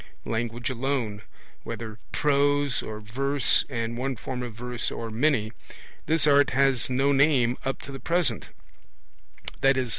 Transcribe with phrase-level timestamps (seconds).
[0.25, 1.21] Language alone
[1.61, 5.51] (whether prose or verse, and one form of verse or many):
[6.07, 8.47] this art has no name up to the present
[9.61, 9.85] (i.e.